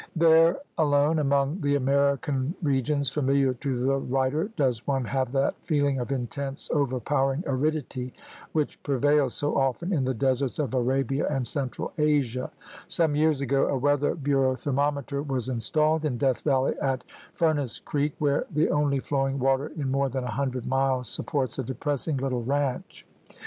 There 0.15 0.57
alone 0.79 1.19
among 1.19 1.61
the 1.61 1.75
American 1.75 2.55
regions 2.63 3.07
familiar 3.11 3.53
to 3.53 3.77
the 3.77 3.97
writer 3.97 4.49
does 4.55 4.87
one 4.87 5.05
have 5.05 5.31
that 5.33 5.53
feeling 5.61 5.99
of 5.99 6.11
intense, 6.11 6.71
overpowering 6.73 7.43
aridity 7.45 8.11
which 8.51 8.81
prevails 8.81 9.35
so 9.35 9.55
often 9.55 9.93
in 9.93 10.03
the 10.03 10.15
deserts 10.15 10.57
of 10.57 10.73
Arabia 10.73 11.27
and 11.29 11.47
Central 11.47 11.93
Asia, 11.99 12.49
Some 12.87 13.15
years 13.15 13.41
ago 13.41 13.67
a 13.67 13.77
Weather 13.77 14.15
Bureau 14.15 14.55
thermometer 14.55 15.21
was 15.21 15.49
installed 15.49 16.03
in 16.03 16.17
Death 16.17 16.41
Valley 16.41 16.73
at 16.81 17.03
Fur 17.35 17.53
nace 17.53 17.79
Creek, 17.79 18.15
where 18.17 18.45
the 18.49 18.71
only 18.71 18.97
flowing 18.97 19.37
water 19.37 19.67
in 19.77 19.91
more 19.91 20.09
than 20.09 20.23
a 20.23 20.31
hundred 20.31 20.65
miles 20.65 21.09
supports 21.09 21.59
a 21.59 21.63
depressing 21.63 22.17
little 22.17 22.41
ranch. 22.43 23.05